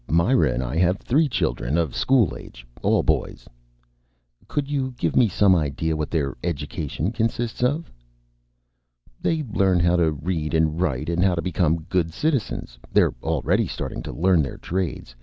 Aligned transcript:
Myra 0.09 0.51
and 0.51 0.63
I 0.63 0.77
have 0.77 0.97
three 0.97 1.29
children 1.29 1.77
of 1.77 1.95
school 1.95 2.35
age. 2.35 2.65
All 2.81 3.03
boys." 3.03 3.45
"Could 4.47 4.67
you 4.67 4.95
give 4.97 5.15
me 5.15 5.27
some 5.27 5.55
idea 5.55 5.95
what 5.95 6.09
their 6.09 6.35
education 6.43 7.11
consists 7.11 7.61
of?" 7.61 7.91
"They 9.21 9.43
learn 9.43 9.79
how 9.79 9.97
to 9.97 10.11
read 10.11 10.55
and 10.55 10.81
write, 10.81 11.07
and 11.07 11.23
how 11.23 11.35
to 11.35 11.41
become 11.43 11.83
good 11.83 12.13
citizens. 12.15 12.79
They're 12.91 13.13
already 13.21 13.67
starting 13.67 14.01
to 14.01 14.11
learn 14.11 14.41
their 14.41 14.57
trades. 14.57 15.15